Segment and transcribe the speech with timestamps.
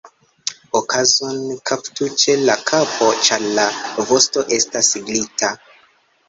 [0.77, 1.35] Okazon
[1.71, 3.67] kaptu ĉe la kapo, ĉar la
[4.09, 5.53] vosto estas glita.